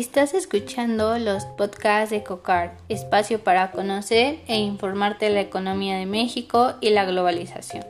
Estás 0.00 0.32
escuchando 0.32 1.18
los 1.18 1.44
podcasts 1.44 2.08
de 2.08 2.24
COCAR, 2.24 2.78
espacio 2.88 3.44
para 3.44 3.70
conocer 3.70 4.38
e 4.46 4.56
informarte 4.56 5.26
de 5.26 5.32
la 5.32 5.42
economía 5.42 5.98
de 5.98 6.06
México 6.06 6.72
y 6.80 6.88
la 6.88 7.04
globalización. 7.04 7.84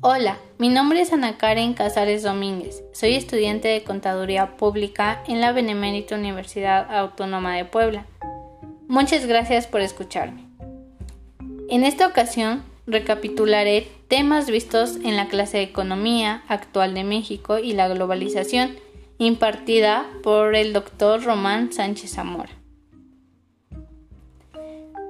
Hola, 0.00 0.38
mi 0.58 0.70
nombre 0.70 1.00
es 1.00 1.12
Ana 1.12 1.38
Karen 1.38 1.74
Casares 1.74 2.24
Domínguez. 2.24 2.82
Soy 2.92 3.14
estudiante 3.14 3.68
de 3.68 3.84
Contaduría 3.84 4.56
Pública 4.56 5.22
en 5.28 5.40
la 5.40 5.52
Benemérita 5.52 6.16
Universidad 6.16 6.92
Autónoma 6.92 7.54
de 7.54 7.64
Puebla. 7.64 8.04
Muchas 8.88 9.24
gracias 9.24 9.68
por 9.68 9.82
escucharme. 9.82 10.46
En 11.70 11.84
esta 11.84 12.08
ocasión 12.08 12.64
recapitularé 12.88 13.86
temas 14.08 14.50
vistos 14.50 14.96
en 15.04 15.14
la 15.14 15.28
clase 15.28 15.58
de 15.58 15.62
Economía 15.62 16.42
actual 16.48 16.94
de 16.94 17.04
México 17.04 17.60
y 17.60 17.74
la 17.74 17.86
globalización 17.86 18.87
impartida 19.18 20.06
por 20.22 20.54
el 20.54 20.72
doctor 20.72 21.22
Román 21.24 21.72
Sánchez 21.72 22.14
Zamora. 22.14 22.50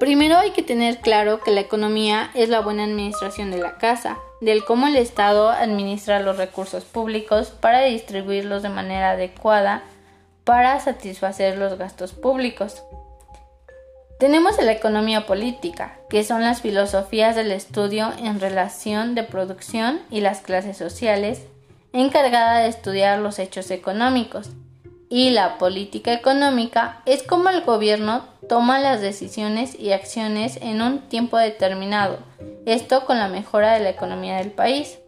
Primero 0.00 0.36
hay 0.38 0.52
que 0.52 0.62
tener 0.62 0.98
claro 0.98 1.40
que 1.40 1.50
la 1.50 1.60
economía 1.60 2.30
es 2.34 2.48
la 2.48 2.60
buena 2.60 2.84
administración 2.84 3.50
de 3.50 3.58
la 3.58 3.78
casa, 3.78 4.18
del 4.40 4.64
cómo 4.64 4.86
el 4.86 4.96
Estado 4.96 5.50
administra 5.50 6.20
los 6.20 6.36
recursos 6.36 6.84
públicos 6.84 7.50
para 7.50 7.82
distribuirlos 7.82 8.62
de 8.62 8.68
manera 8.68 9.10
adecuada 9.10 9.82
para 10.44 10.78
satisfacer 10.80 11.58
los 11.58 11.76
gastos 11.76 12.12
públicos. 12.12 12.82
Tenemos 14.18 14.56
la 14.62 14.72
economía 14.72 15.26
política, 15.26 15.98
que 16.08 16.24
son 16.24 16.42
las 16.42 16.62
filosofías 16.62 17.36
del 17.36 17.52
estudio 17.52 18.12
en 18.18 18.40
relación 18.40 19.14
de 19.14 19.24
producción 19.24 20.00
y 20.10 20.20
las 20.20 20.40
clases 20.40 20.76
sociales, 20.76 21.42
encargada 21.92 22.60
de 22.60 22.68
estudiar 22.68 23.18
los 23.18 23.38
hechos 23.38 23.70
económicos. 23.70 24.50
Y 25.10 25.30
la 25.30 25.56
política 25.56 26.12
económica 26.12 27.00
es 27.06 27.22
como 27.22 27.48
el 27.48 27.62
gobierno 27.62 28.24
toma 28.48 28.78
las 28.78 29.00
decisiones 29.00 29.78
y 29.78 29.92
acciones 29.92 30.58
en 30.60 30.82
un 30.82 31.08
tiempo 31.08 31.38
determinado, 31.38 32.18
esto 32.66 33.04
con 33.06 33.18
la 33.18 33.28
mejora 33.28 33.72
de 33.74 33.80
la 33.80 33.90
economía 33.90 34.36
del 34.36 34.50
país. 34.50 34.98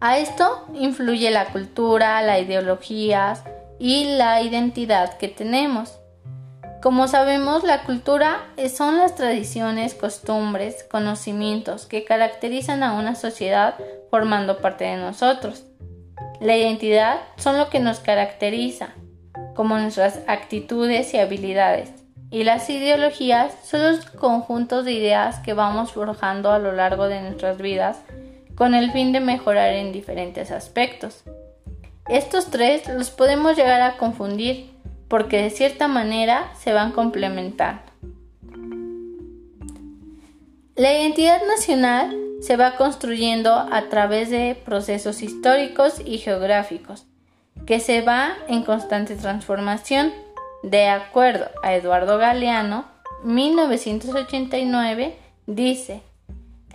A 0.00 0.18
esto 0.18 0.66
influye 0.74 1.30
la 1.30 1.46
cultura, 1.52 2.22
la 2.22 2.38
ideología 2.38 3.34
y 3.78 4.16
la 4.16 4.40
identidad 4.40 5.18
que 5.18 5.28
tenemos. 5.28 5.99
Como 6.82 7.08
sabemos, 7.08 7.62
la 7.62 7.82
cultura 7.82 8.40
son 8.74 8.96
las 8.96 9.14
tradiciones, 9.14 9.94
costumbres, 9.94 10.82
conocimientos 10.90 11.84
que 11.84 12.04
caracterizan 12.04 12.82
a 12.82 12.94
una 12.94 13.16
sociedad 13.16 13.74
formando 14.10 14.62
parte 14.62 14.84
de 14.84 14.96
nosotros. 14.96 15.66
La 16.40 16.56
identidad 16.56 17.20
son 17.36 17.58
lo 17.58 17.68
que 17.68 17.80
nos 17.80 18.00
caracteriza, 18.00 18.94
como 19.54 19.76
nuestras 19.76 20.20
actitudes 20.26 21.12
y 21.12 21.18
habilidades. 21.18 21.90
Y 22.30 22.44
las 22.44 22.70
ideologías 22.70 23.52
son 23.62 23.82
los 23.82 24.06
conjuntos 24.06 24.86
de 24.86 24.92
ideas 24.92 25.38
que 25.40 25.52
vamos 25.52 25.92
forjando 25.92 26.50
a 26.50 26.58
lo 26.58 26.72
largo 26.72 27.08
de 27.08 27.20
nuestras 27.20 27.58
vidas 27.58 27.98
con 28.54 28.74
el 28.74 28.90
fin 28.90 29.12
de 29.12 29.20
mejorar 29.20 29.74
en 29.74 29.92
diferentes 29.92 30.50
aspectos. 30.50 31.24
Estos 32.08 32.46
tres 32.50 32.88
los 32.88 33.10
podemos 33.10 33.54
llegar 33.54 33.82
a 33.82 33.98
confundir 33.98 34.79
porque 35.10 35.42
de 35.42 35.50
cierta 35.50 35.88
manera 35.88 36.52
se 36.56 36.72
van 36.72 36.92
complementando. 36.92 37.82
La 40.76 40.94
identidad 40.94 41.42
nacional 41.46 42.16
se 42.40 42.56
va 42.56 42.76
construyendo 42.76 43.52
a 43.52 43.88
través 43.90 44.30
de 44.30 44.54
procesos 44.64 45.20
históricos 45.20 46.00
y 46.04 46.18
geográficos, 46.18 47.06
que 47.66 47.80
se 47.80 48.02
va 48.02 48.34
en 48.46 48.62
constante 48.62 49.16
transformación. 49.16 50.12
De 50.62 50.88
acuerdo 50.88 51.46
a 51.64 51.74
Eduardo 51.74 52.16
Galeano, 52.16 52.84
1989, 53.24 55.16
dice, 55.46 56.02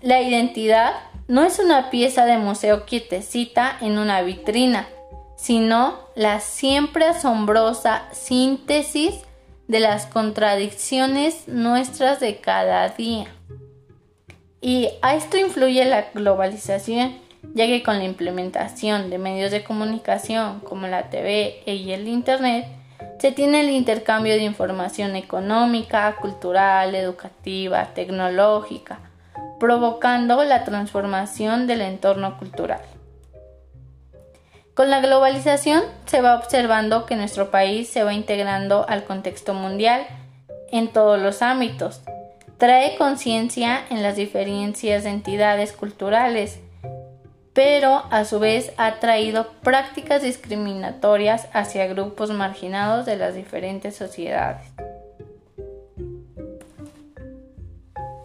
la 0.02 0.22
identidad 0.22 0.92
no 1.30 1.42
es 1.44 1.58
una 1.58 1.90
pieza 1.90 2.26
de 2.26 2.38
museo 2.38 2.86
quietecita 2.86 3.78
en 3.80 3.98
una 3.98 4.22
vitrina, 4.24 4.88
sino 5.36 6.00
la 6.16 6.40
siempre 6.40 7.06
asombrosa 7.06 8.04
síntesis 8.14 9.22
de 9.68 9.80
las 9.80 10.06
contradicciones 10.06 11.48
nuestras 11.48 12.20
de 12.20 12.38
cada 12.38 12.90
día. 12.90 13.28
Y 14.62 14.90
a 15.02 15.16
esto 15.16 15.38
influye 15.38 15.86
la 15.86 16.08
globalización, 16.14 17.18
ya 17.54 17.68
que 17.68 17.84
con 17.84 17.98
la 17.98 18.06
implementación 18.06 19.10
de 19.10 19.18
medios 19.18 19.52
de 19.52 19.64
comunicación 19.64 20.60
como 20.62 20.88
la 20.88 21.10
TV 21.10 21.62
y 21.66 21.92
el 21.92 22.08
Internet, 22.08 22.66
se 23.20 23.32
tiene 23.32 23.62
el 23.62 23.70
intercambio 23.70 24.34
de 24.34 24.44
información 24.44 25.16
económica, 25.16 26.16
cultural, 26.16 26.96
educativa, 26.96 27.94
tecnológica, 27.94 29.00
provocando 29.60 30.44
la 30.44 30.64
transformación 30.64 31.68
del 31.68 31.82
entorno 31.82 32.38
cultural. 32.38 32.82
Con 34.76 34.90
la 34.90 35.00
globalización 35.00 35.84
se 36.06 36.20
va 36.20 36.36
observando 36.36 37.06
que 37.06 37.16
nuestro 37.16 37.50
país 37.50 37.88
se 37.88 38.04
va 38.04 38.14
integrando 38.14 38.86
al 38.90 39.06
contexto 39.06 39.54
mundial 39.54 40.06
en 40.70 40.90
todos 40.90 41.18
los 41.18 41.42
ámbitos. 41.42 42.02
Trae 42.58 42.98
conciencia 42.98 43.86
en 43.90 44.04
las 44.04 44.18
diferencias 44.18 45.06
de 45.06 45.12
entidades 45.12 45.72
culturales, 45.72 46.60
pero 47.54 48.04
a 48.12 48.26
su 48.26 48.40
vez 48.40 48.74
ha 48.76 48.96
traído 48.96 49.48
prácticas 49.64 50.22
discriminatorias 50.22 51.48
hacia 51.54 51.88
grupos 51.88 52.32
marginados 52.32 53.06
de 53.06 53.16
las 53.16 53.34
diferentes 53.34 53.96
sociedades. 53.96 54.68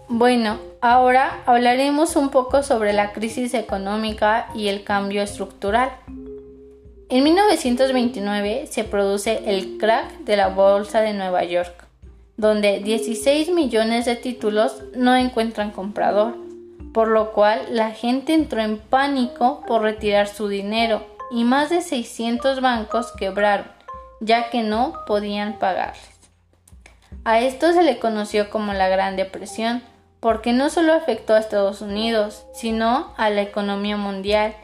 Bueno, 0.08 0.58
ahora 0.80 1.42
hablaremos 1.46 2.16
un 2.16 2.30
poco 2.30 2.64
sobre 2.64 2.92
la 2.92 3.12
crisis 3.12 3.54
económica 3.54 4.48
y 4.56 4.66
el 4.66 4.82
cambio 4.82 5.22
estructural. 5.22 5.90
En 7.10 7.24
1929 7.24 8.68
se 8.70 8.84
produce 8.84 9.42
el 9.46 9.78
crack 9.78 10.18
de 10.20 10.36
la 10.36 10.46
Bolsa 10.46 11.00
de 11.00 11.12
Nueva 11.12 11.42
York, 11.42 11.88
donde 12.36 12.78
16 12.78 13.50
millones 13.50 14.04
de 14.04 14.14
títulos 14.14 14.84
no 14.94 15.16
encuentran 15.16 15.72
comprador, 15.72 16.36
por 16.94 17.08
lo 17.08 17.32
cual 17.32 17.62
la 17.70 17.90
gente 17.90 18.32
entró 18.32 18.60
en 18.60 18.78
pánico 18.78 19.64
por 19.66 19.82
retirar 19.82 20.28
su 20.28 20.46
dinero 20.46 21.04
y 21.32 21.42
más 21.42 21.68
de 21.68 21.80
600 21.80 22.60
bancos 22.60 23.10
quebraron, 23.18 23.66
ya 24.20 24.48
que 24.50 24.62
no 24.62 24.94
podían 25.04 25.58
pagarles. 25.58 26.10
A 27.24 27.40
esto 27.40 27.72
se 27.72 27.82
le 27.82 27.98
conoció 27.98 28.50
como 28.50 28.72
la 28.72 28.86
Gran 28.86 29.16
Depresión, 29.16 29.82
porque 30.20 30.52
no 30.52 30.70
solo 30.70 30.92
afectó 30.92 31.34
a 31.34 31.40
Estados 31.40 31.80
Unidos, 31.80 32.46
sino 32.54 33.12
a 33.16 33.30
la 33.30 33.42
economía 33.42 33.96
mundial 33.96 34.54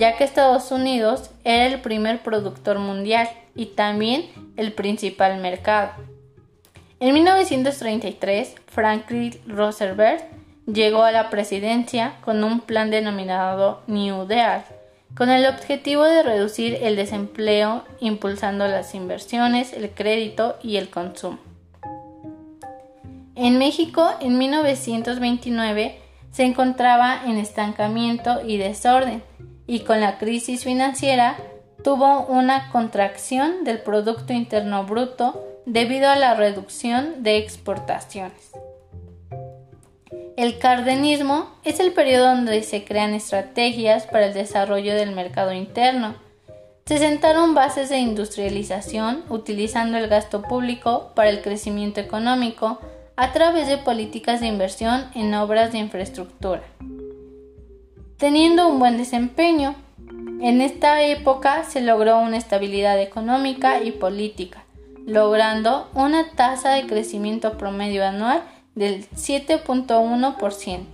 ya 0.00 0.16
que 0.16 0.24
Estados 0.24 0.72
Unidos 0.72 1.30
era 1.44 1.66
el 1.66 1.82
primer 1.82 2.22
productor 2.22 2.78
mundial 2.78 3.28
y 3.54 3.66
también 3.66 4.24
el 4.56 4.72
principal 4.72 5.38
mercado. 5.42 5.92
En 7.00 7.12
1933, 7.12 8.54
Franklin 8.66 9.34
Roosevelt 9.46 10.22
llegó 10.64 11.02
a 11.02 11.12
la 11.12 11.28
presidencia 11.28 12.14
con 12.24 12.42
un 12.44 12.60
plan 12.60 12.90
denominado 12.90 13.82
New 13.88 14.24
Deal, 14.24 14.64
con 15.14 15.28
el 15.28 15.44
objetivo 15.44 16.04
de 16.04 16.22
reducir 16.22 16.78
el 16.80 16.96
desempleo 16.96 17.84
impulsando 18.00 18.66
las 18.68 18.94
inversiones, 18.94 19.74
el 19.74 19.90
crédito 19.90 20.56
y 20.62 20.78
el 20.78 20.88
consumo. 20.88 21.40
En 23.34 23.58
México, 23.58 24.08
en 24.20 24.38
1929, 24.38 25.98
se 26.32 26.44
encontraba 26.44 27.20
en 27.26 27.36
estancamiento 27.36 28.40
y 28.46 28.56
desorden, 28.56 29.22
y 29.70 29.80
con 29.80 30.00
la 30.00 30.18
crisis 30.18 30.64
financiera 30.64 31.36
tuvo 31.84 32.26
una 32.26 32.72
contracción 32.72 33.62
del 33.62 33.78
Producto 33.78 34.32
Interno 34.32 34.84
Bruto 34.84 35.46
debido 35.64 36.10
a 36.10 36.16
la 36.16 36.34
reducción 36.34 37.22
de 37.22 37.36
exportaciones. 37.36 38.50
El 40.36 40.58
cardenismo 40.58 41.54
es 41.62 41.78
el 41.78 41.92
periodo 41.92 42.34
donde 42.34 42.64
se 42.64 42.84
crean 42.84 43.14
estrategias 43.14 44.08
para 44.08 44.26
el 44.26 44.34
desarrollo 44.34 44.92
del 44.96 45.12
mercado 45.12 45.52
interno. 45.52 46.16
Se 46.86 46.98
sentaron 46.98 47.54
bases 47.54 47.90
de 47.90 47.98
industrialización 47.98 49.22
utilizando 49.28 49.98
el 49.98 50.08
gasto 50.08 50.42
público 50.42 51.12
para 51.14 51.30
el 51.30 51.42
crecimiento 51.42 52.00
económico 52.00 52.80
a 53.14 53.32
través 53.32 53.68
de 53.68 53.78
políticas 53.78 54.40
de 54.40 54.48
inversión 54.48 55.12
en 55.14 55.32
obras 55.34 55.70
de 55.70 55.78
infraestructura 55.78 56.64
teniendo 58.20 58.68
un 58.68 58.78
buen 58.78 58.98
desempeño. 58.98 59.74
En 60.42 60.60
esta 60.60 61.02
época 61.02 61.64
se 61.64 61.80
logró 61.80 62.18
una 62.18 62.36
estabilidad 62.36 63.00
económica 63.00 63.82
y 63.82 63.92
política, 63.92 64.62
logrando 65.06 65.88
una 65.94 66.30
tasa 66.36 66.70
de 66.74 66.86
crecimiento 66.86 67.56
promedio 67.56 68.04
anual 68.04 68.42
del 68.74 69.08
7.1%. 69.10 70.84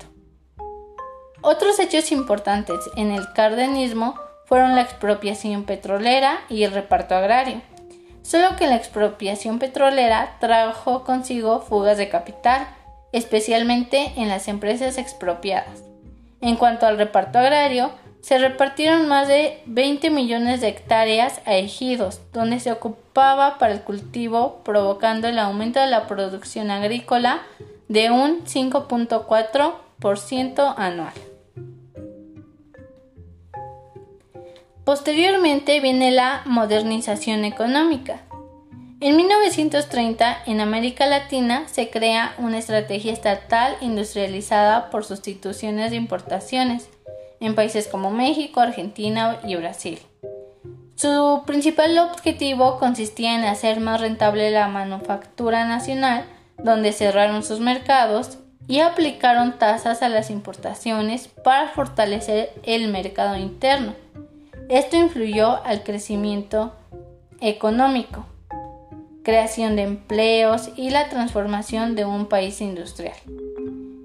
Otros 1.42 1.78
hechos 1.80 2.12
importantes 2.12 2.78
en 2.96 3.10
el 3.10 3.32
cardenismo 3.34 4.14
fueron 4.46 4.76
la 4.76 4.82
expropiación 4.82 5.64
petrolera 5.64 6.38
y 6.48 6.62
el 6.62 6.72
reparto 6.72 7.14
agrario. 7.16 7.60
solo 8.22 8.56
que 8.56 8.66
la 8.66 8.74
expropiación 8.74 9.60
petrolera 9.60 10.36
trajo 10.40 11.04
consigo 11.04 11.60
fugas 11.60 11.96
de 11.96 12.08
capital, 12.08 12.66
especialmente 13.12 14.14
en 14.16 14.28
las 14.28 14.48
empresas 14.48 14.98
expropiadas. 14.98 15.85
En 16.46 16.54
cuanto 16.54 16.86
al 16.86 16.96
reparto 16.96 17.40
agrario, 17.40 17.90
se 18.20 18.38
repartieron 18.38 19.08
más 19.08 19.26
de 19.26 19.60
20 19.66 20.10
millones 20.10 20.60
de 20.60 20.68
hectáreas 20.68 21.40
a 21.44 21.56
ejidos, 21.56 22.20
donde 22.32 22.60
se 22.60 22.70
ocupaba 22.70 23.58
para 23.58 23.72
el 23.72 23.80
cultivo, 23.80 24.60
provocando 24.62 25.26
el 25.26 25.40
aumento 25.40 25.80
de 25.80 25.88
la 25.88 26.06
producción 26.06 26.70
agrícola 26.70 27.42
de 27.88 28.12
un 28.12 28.44
5.4% 28.44 30.74
anual. 30.76 31.12
Posteriormente 34.84 35.80
viene 35.80 36.12
la 36.12 36.42
modernización 36.44 37.44
económica. 37.44 38.20
En 39.00 39.16
1930, 39.16 40.38
en 40.46 40.60
América 40.60 41.06
Latina, 41.06 41.68
se 41.68 41.90
crea 41.90 42.34
una 42.38 42.58
estrategia 42.58 43.12
estatal 43.12 43.76
industrializada 43.80 44.90
por 44.90 45.04
sustituciones 45.04 45.90
de 45.90 45.96
importaciones 45.96 46.88
en 47.40 47.54
países 47.54 47.88
como 47.88 48.10
México, 48.10 48.60
Argentina 48.60 49.38
y 49.44 49.56
Brasil. 49.56 49.98
Su 50.94 51.42
principal 51.46 51.98
objetivo 51.98 52.78
consistía 52.78 53.34
en 53.34 53.44
hacer 53.44 53.80
más 53.80 54.00
rentable 54.00 54.50
la 54.50 54.68
manufactura 54.68 55.66
nacional, 55.66 56.24
donde 56.56 56.92
cerraron 56.92 57.42
sus 57.42 57.60
mercados 57.60 58.38
y 58.66 58.80
aplicaron 58.80 59.58
tasas 59.58 60.02
a 60.02 60.08
las 60.08 60.30
importaciones 60.30 61.28
para 61.44 61.68
fortalecer 61.68 62.52
el 62.64 62.88
mercado 62.88 63.36
interno 63.36 63.94
esto 64.68 64.96
influyó 64.96 65.64
al 65.64 65.84
crecimiento 65.84 66.72
económico, 67.40 68.26
creación 69.26 69.74
de 69.74 69.82
empleos 69.82 70.70
y 70.76 70.90
la 70.90 71.08
transformación 71.08 71.96
de 71.96 72.04
un 72.04 72.26
país 72.26 72.60
industrial. 72.60 73.16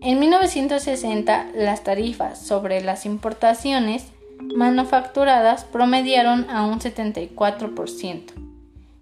En 0.01 0.19
1960, 0.19 1.50
las 1.53 1.83
tarifas 1.83 2.41
sobre 2.41 2.81
las 2.81 3.06
importaciones 3.06 4.07
manufacturadas 4.56 5.63
promediaron 5.65 6.50
a 6.50 6.65
un 6.65 6.79
74%. 6.79 8.31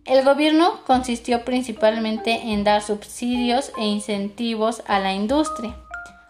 El 0.03 0.25
gobierno 0.25 0.81
consistió 0.85 1.45
principalmente 1.45 2.51
en 2.51 2.65
dar 2.65 2.81
subsidios 2.81 3.71
e 3.77 3.85
incentivos 3.85 4.83
a 4.87 4.99
la 4.99 5.13
industria, 5.13 5.77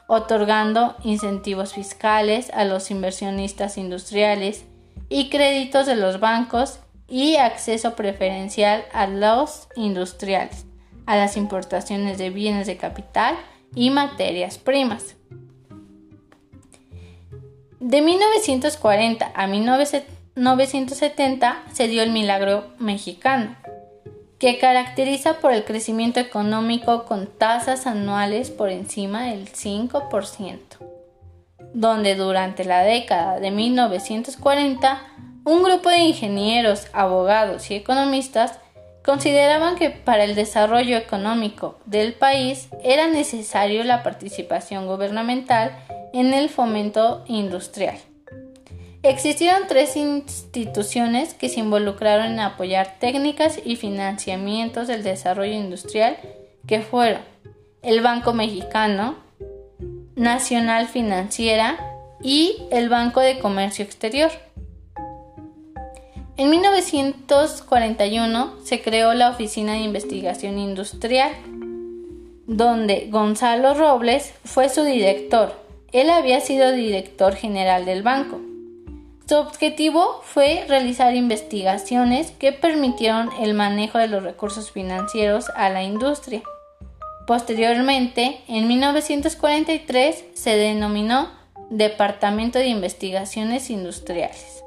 otorgando 0.05 0.97
incentivos 1.03 1.73
fiscales 1.73 2.51
a 2.51 2.63
los 2.63 2.91
inversionistas 2.91 3.79
industriales 3.79 4.65
y 5.09 5.29
créditos 5.29 5.87
de 5.87 5.95
los 5.95 6.19
bancos 6.19 6.79
y 7.09 7.37
acceso 7.37 7.95
preferencial 7.95 8.83
a 8.93 9.07
los 9.07 9.67
industriales, 9.75 10.65
a 11.05 11.15
las 11.15 11.37
importaciones 11.37 12.17
de 12.17 12.29
bienes 12.29 12.67
de 12.67 12.75
capital 12.77 13.37
y 13.75 13.89
materias 13.89 14.57
primas. 14.57 15.15
De 17.79 18.01
1940 18.01 19.31
a 19.33 19.47
1970 19.47 21.63
se 21.73 21.87
dio 21.87 22.03
el 22.03 22.11
milagro 22.11 22.67
mexicano, 22.77 23.55
que 24.37 24.57
caracteriza 24.57 25.39
por 25.39 25.53
el 25.53 25.63
crecimiento 25.65 26.19
económico 26.19 27.05
con 27.05 27.27
tasas 27.27 27.87
anuales 27.87 28.51
por 28.51 28.69
encima 28.69 29.23
del 29.23 29.51
5% 29.51 30.89
donde 31.73 32.15
durante 32.15 32.65
la 32.65 32.83
década 32.83 33.39
de 33.39 33.51
1940 33.51 35.01
un 35.45 35.63
grupo 35.63 35.89
de 35.89 35.99
ingenieros, 35.99 36.87
abogados 36.93 37.69
y 37.71 37.75
economistas 37.75 38.59
consideraban 39.03 39.75
que 39.75 39.89
para 39.89 40.23
el 40.23 40.35
desarrollo 40.35 40.97
económico 40.97 41.79
del 41.85 42.13
país 42.13 42.69
era 42.83 43.07
necesario 43.07 43.83
la 43.83 44.03
participación 44.03 44.87
gubernamental 44.87 45.75
en 46.13 46.33
el 46.33 46.49
fomento 46.49 47.23
industrial. 47.27 47.97
Existieron 49.01 49.63
tres 49.67 49.95
instituciones 49.95 51.33
que 51.33 51.47
se 51.47 51.61
involucraron 51.61 52.33
en 52.33 52.39
apoyar 52.41 52.97
técnicas 52.99 53.59
y 53.63 53.77
financiamientos 53.77 54.87
del 54.87 55.03
desarrollo 55.03 55.53
industrial 55.53 56.17
que 56.67 56.81
fueron 56.81 57.21
el 57.81 58.01
Banco 58.01 58.33
Mexicano, 58.33 59.15
Nacional 60.15 60.87
Financiera 60.87 61.79
y 62.21 62.57
el 62.71 62.89
Banco 62.89 63.21
de 63.21 63.39
Comercio 63.39 63.85
Exterior. 63.85 64.31
En 66.39 66.49
1941 66.51 68.53
se 68.63 68.81
creó 68.81 69.13
la 69.13 69.29
Oficina 69.29 69.73
de 69.73 69.79
Investigación 69.79 70.57
Industrial, 70.57 71.33
donde 72.47 73.09
Gonzalo 73.11 73.73
Robles 73.73 74.33
fue 74.45 74.69
su 74.69 74.83
director. 74.83 75.51
Él 75.91 76.09
había 76.09 76.39
sido 76.39 76.71
director 76.71 77.35
general 77.35 77.83
del 77.83 78.03
banco. 78.03 78.39
Su 79.27 79.35
objetivo 79.35 80.21
fue 80.23 80.63
realizar 80.69 81.13
investigaciones 81.13 82.31
que 82.31 82.53
permitieron 82.53 83.31
el 83.41 83.53
manejo 83.53 83.97
de 83.97 84.07
los 84.07 84.23
recursos 84.23 84.71
financieros 84.71 85.49
a 85.57 85.67
la 85.67 85.83
industria. 85.83 86.41
Posteriormente, 87.27 88.39
en 88.47 88.65
1943, 88.65 90.23
se 90.35 90.51
denominó 90.51 91.27
Departamento 91.69 92.59
de 92.59 92.67
Investigaciones 92.67 93.69
Industriales. 93.69 94.59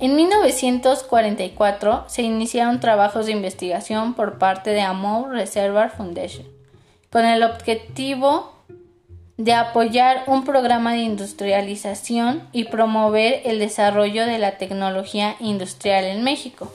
En 0.00 0.14
1944 0.14 2.04
se 2.06 2.22
iniciaron 2.22 2.78
trabajos 2.78 3.26
de 3.26 3.32
investigación 3.32 4.14
por 4.14 4.38
parte 4.38 4.70
de 4.70 4.80
Amor 4.80 5.30
Reservoir 5.30 5.90
Foundation, 5.90 6.46
con 7.10 7.24
el 7.24 7.42
objetivo 7.42 8.52
de 9.38 9.54
apoyar 9.54 10.22
un 10.28 10.44
programa 10.44 10.92
de 10.92 11.00
industrialización 11.00 12.48
y 12.52 12.64
promover 12.64 13.42
el 13.44 13.58
desarrollo 13.58 14.24
de 14.24 14.38
la 14.38 14.56
tecnología 14.56 15.34
industrial 15.40 16.04
en 16.04 16.22
México, 16.22 16.72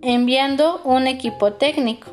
enviando 0.00 0.80
un 0.84 1.08
equipo 1.08 1.54
técnico. 1.54 2.10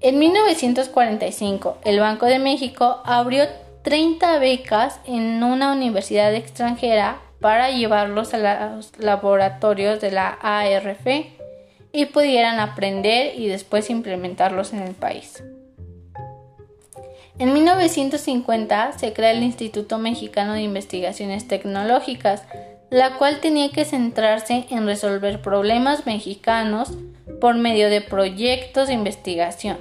En 0.00 0.18
1945, 0.18 1.78
el 1.84 2.00
Banco 2.00 2.26
de 2.26 2.38
México 2.38 3.00
abrió 3.06 3.46
30 3.80 4.38
becas 4.40 5.00
en 5.06 5.42
una 5.42 5.72
universidad 5.72 6.34
extranjera 6.34 7.20
para 7.44 7.70
llevarlos 7.70 8.32
a 8.32 8.70
los 8.70 8.98
laboratorios 8.98 10.00
de 10.00 10.10
la 10.10 10.30
ARF 10.30 11.06
y 11.92 12.06
pudieran 12.06 12.58
aprender 12.58 13.38
y 13.38 13.48
después 13.48 13.90
implementarlos 13.90 14.72
en 14.72 14.78
el 14.78 14.94
país. 14.94 15.44
En 17.38 17.52
1950 17.52 18.92
se 18.98 19.12
crea 19.12 19.32
el 19.32 19.42
Instituto 19.42 19.98
Mexicano 19.98 20.54
de 20.54 20.62
Investigaciones 20.62 21.46
Tecnológicas, 21.46 22.44
la 22.88 23.18
cual 23.18 23.40
tenía 23.40 23.70
que 23.70 23.84
centrarse 23.84 24.64
en 24.70 24.86
resolver 24.86 25.42
problemas 25.42 26.06
mexicanos 26.06 26.92
por 27.42 27.56
medio 27.56 27.90
de 27.90 28.00
proyectos 28.00 28.88
de 28.88 28.94
investigación 28.94 29.76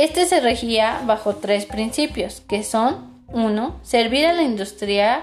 este 0.00 0.24
se 0.24 0.40
regía 0.40 1.02
bajo 1.04 1.36
tres 1.36 1.66
principios, 1.66 2.40
que 2.48 2.62
son 2.62 3.22
1. 3.28 3.80
Servir 3.82 4.24
a 4.24 4.32
la 4.32 4.42
industria 4.42 5.22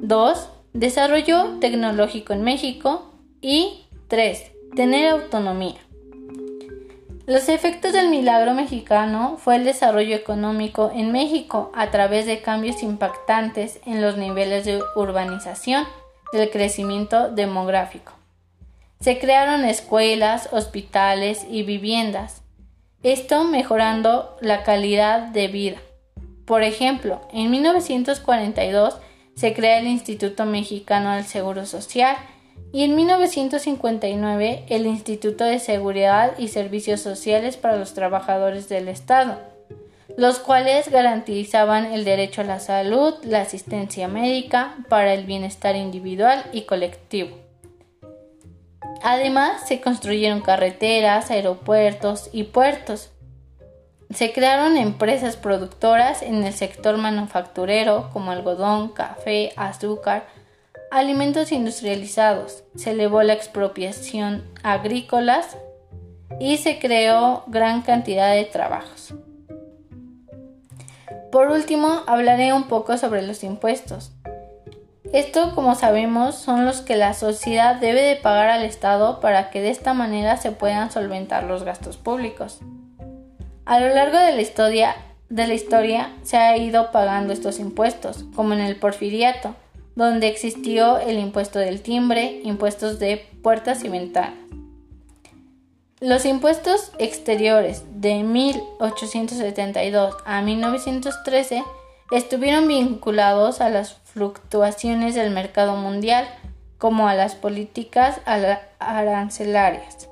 2. 0.00 0.48
Desarrollo 0.72 1.58
tecnológico 1.60 2.32
en 2.32 2.42
México 2.42 3.12
y 3.40 3.86
3. 4.08 4.52
Tener 4.74 5.10
autonomía. 5.10 5.76
Los 7.26 7.48
efectos 7.48 7.92
del 7.92 8.08
milagro 8.08 8.54
mexicano 8.54 9.36
fue 9.38 9.56
el 9.56 9.64
desarrollo 9.64 10.16
económico 10.16 10.90
en 10.94 11.12
México 11.12 11.70
a 11.74 11.90
través 11.90 12.26
de 12.26 12.40
cambios 12.40 12.82
impactantes 12.82 13.80
en 13.86 14.00
los 14.00 14.16
niveles 14.16 14.64
de 14.64 14.82
urbanización 14.96 15.86
del 16.32 16.50
crecimiento 16.50 17.30
demográfico. 17.30 18.12
Se 19.00 19.18
crearon 19.18 19.64
escuelas, 19.64 20.48
hospitales 20.52 21.46
y 21.48 21.62
viviendas 21.62 22.42
esto 23.04 23.44
mejorando 23.44 24.36
la 24.40 24.64
calidad 24.64 25.28
de 25.28 25.46
vida. 25.46 25.76
Por 26.44 26.64
ejemplo, 26.64 27.20
en 27.32 27.48
1942 27.48 28.96
se 29.38 29.54
crea 29.54 29.78
el 29.78 29.86
Instituto 29.86 30.46
Mexicano 30.46 31.14
del 31.14 31.24
Seguro 31.24 31.64
Social 31.64 32.16
y 32.72 32.82
en 32.82 32.96
1959 32.96 34.64
el 34.68 34.84
Instituto 34.84 35.44
de 35.44 35.60
Seguridad 35.60 36.36
y 36.38 36.48
Servicios 36.48 37.02
Sociales 37.02 37.56
para 37.56 37.76
los 37.76 37.94
Trabajadores 37.94 38.68
del 38.68 38.88
Estado, 38.88 39.38
los 40.16 40.40
cuales 40.40 40.90
garantizaban 40.90 41.86
el 41.86 42.04
derecho 42.04 42.40
a 42.40 42.44
la 42.44 42.58
salud, 42.58 43.14
la 43.22 43.42
asistencia 43.42 44.08
médica 44.08 44.74
para 44.88 45.14
el 45.14 45.24
bienestar 45.24 45.76
individual 45.76 46.44
y 46.52 46.62
colectivo. 46.62 47.38
Además, 49.04 49.68
se 49.68 49.80
construyeron 49.80 50.40
carreteras, 50.40 51.30
aeropuertos 51.30 52.28
y 52.32 52.42
puertos. 52.42 53.12
Se 54.10 54.32
crearon 54.32 54.78
empresas 54.78 55.36
productoras 55.36 56.22
en 56.22 56.42
el 56.42 56.54
sector 56.54 56.96
manufacturero 56.96 58.08
como 58.12 58.30
algodón, 58.30 58.88
café, 58.88 59.52
azúcar, 59.56 60.26
alimentos 60.90 61.52
industrializados, 61.52 62.64
se 62.74 62.92
elevó 62.92 63.22
la 63.22 63.34
expropiación 63.34 64.44
agrícolas 64.62 65.58
y 66.40 66.56
se 66.56 66.78
creó 66.78 67.44
gran 67.48 67.82
cantidad 67.82 68.32
de 68.32 68.44
trabajos. 68.44 69.14
Por 71.30 71.48
último, 71.48 72.02
hablaré 72.06 72.54
un 72.54 72.68
poco 72.68 72.96
sobre 72.96 73.20
los 73.20 73.44
impuestos. 73.44 74.12
Esto, 75.12 75.54
como 75.54 75.74
sabemos, 75.74 76.36
son 76.36 76.64
los 76.64 76.80
que 76.80 76.96
la 76.96 77.12
sociedad 77.12 77.76
debe 77.76 78.00
de 78.00 78.16
pagar 78.16 78.48
al 78.48 78.64
Estado 78.64 79.20
para 79.20 79.50
que 79.50 79.60
de 79.60 79.70
esta 79.70 79.92
manera 79.92 80.38
se 80.38 80.52
puedan 80.52 80.90
solventar 80.90 81.44
los 81.44 81.64
gastos 81.64 81.98
públicos. 81.98 82.60
A 83.68 83.78
lo 83.80 83.94
largo 83.94 84.16
de 84.16 84.32
la 84.32 84.40
historia, 84.40 84.96
se 86.22 86.38
ha 86.38 86.56
ido 86.56 86.90
pagando 86.90 87.34
estos 87.34 87.58
impuestos, 87.58 88.24
como 88.34 88.54
en 88.54 88.60
el 88.60 88.76
porfiriato, 88.76 89.54
donde 89.94 90.28
existió 90.28 90.98
el 90.98 91.18
impuesto 91.18 91.58
del 91.58 91.82
timbre, 91.82 92.40
impuestos 92.44 92.98
de 92.98 93.28
puertas 93.42 93.84
y 93.84 93.90
ventanas. 93.90 94.38
Los 96.00 96.24
impuestos 96.24 96.92
exteriores 96.98 97.84
de 97.90 98.22
1872 98.22 100.16
a 100.24 100.40
1913 100.40 101.62
estuvieron 102.10 102.68
vinculados 102.68 103.60
a 103.60 103.68
las 103.68 103.96
fluctuaciones 103.96 105.14
del 105.14 105.30
mercado 105.30 105.76
mundial 105.76 106.26
como 106.78 107.06
a 107.06 107.14
las 107.14 107.34
políticas 107.34 108.22
arancelarias. 108.78 110.08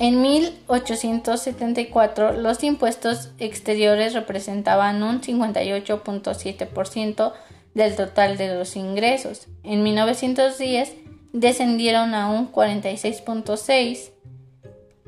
En 0.00 0.20
1874 0.22 2.32
los 2.32 2.64
impuestos 2.64 3.28
exteriores 3.38 4.14
representaban 4.14 5.02
un 5.02 5.20
58.7% 5.20 7.32
del 7.74 7.96
total 7.96 8.38
de 8.38 8.54
los 8.54 8.76
ingresos. 8.76 9.48
En 9.62 9.82
1910 9.82 10.94
descendieron 11.34 12.14
a 12.14 12.30
un 12.30 12.50
46.6 12.50 14.12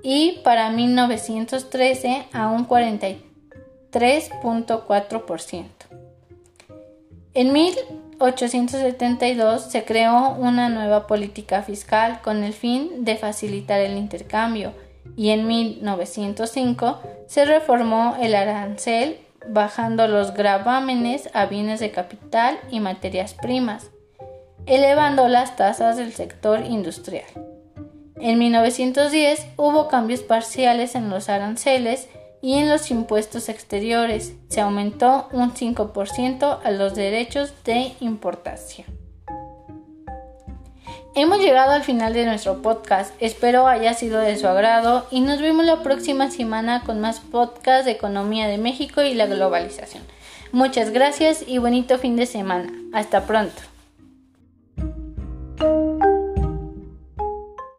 y 0.03 0.41
para 0.45 0.69
1913 0.69 2.27
a 2.31 2.49
un 2.49 2.69
43.4%. 2.69 5.65
En 7.33 7.55
1872 8.23 9.63
se 9.63 9.85
creó 9.85 10.37
una 10.39 10.69
nueva 10.69 11.09
política 11.09 11.63
fiscal 11.63 12.21
con 12.23 12.45
el 12.45 12.53
fin 12.53 13.05
de 13.05 13.17
facilitar 13.17 13.81
el 13.81 13.97
intercambio 13.97 14.73
y 15.17 15.31
en 15.31 15.49
1905 15.49 17.01
se 17.27 17.45
reformó 17.45 18.17
el 18.21 18.37
arancel 18.37 19.19
bajando 19.49 20.07
los 20.07 20.35
gravámenes 20.35 21.31
a 21.35 21.47
bienes 21.47 21.81
de 21.81 21.91
capital 21.91 22.61
y 22.71 22.79
materias 22.79 23.35
primas, 23.35 23.91
elevando 24.67 25.27
las 25.27 25.57
tasas 25.57 25.97
del 25.97 26.13
sector 26.13 26.61
industrial. 26.65 27.27
En 28.21 28.39
1910 28.39 29.49
hubo 29.57 29.89
cambios 29.89 30.21
parciales 30.21 30.95
en 30.95 31.11
los 31.11 31.29
aranceles 31.29 32.09
y 32.43 32.59
en 32.59 32.69
los 32.69 32.91
impuestos 32.91 33.49
exteriores. 33.49 34.35
Se 34.49 34.61
aumentó 34.61 35.29
un 35.33 35.55
5% 35.55 36.59
a 36.63 36.71
los 36.71 36.95
derechos 36.95 37.55
de 37.65 37.93
importación. 38.01 38.87
Hemos 41.15 41.39
llegado 41.39 41.73
al 41.73 41.85
final 41.85 42.15
de 42.15 42.25
nuestro 42.25 42.63
podcast, 42.63 43.15
espero 43.21 43.67
haya 43.67 43.93
sido 43.95 44.19
de 44.21 44.39
su 44.39 44.49
agrado 44.49 45.07
y 45.11 45.21
nos 45.21 45.41
vemos 45.41 45.65
la 45.67 45.83
próxima 45.83 46.31
semana 46.31 46.83
con 46.85 47.01
más 47.01 47.21
podcasts 47.21 47.85
de 47.85 47.93
economía 47.93 48.49
de 48.49 48.59
México 48.59 49.03
y 49.03 49.15
la 49.15 49.27
globalización. 49.27 50.03
Muchas 50.53 50.91
gracias 50.91 51.45
y 51.47 51.59
bonito 51.59 51.99
fin 51.99 52.17
de 52.17 52.27
semana. 52.27 52.73
Hasta 52.93 53.27
pronto. 53.27 53.72